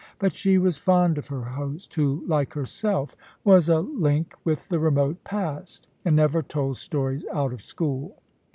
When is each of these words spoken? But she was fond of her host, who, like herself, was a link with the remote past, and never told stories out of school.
But 0.17 0.33
she 0.33 0.57
was 0.57 0.77
fond 0.79 1.19
of 1.19 1.27
her 1.27 1.43
host, 1.43 1.93
who, 1.93 2.23
like 2.25 2.53
herself, 2.53 3.15
was 3.43 3.69
a 3.69 3.81
link 3.81 4.33
with 4.43 4.67
the 4.67 4.79
remote 4.79 5.23
past, 5.23 5.85
and 6.03 6.15
never 6.15 6.41
told 6.41 6.77
stories 6.77 7.23
out 7.31 7.53
of 7.53 7.61
school. 7.61 8.19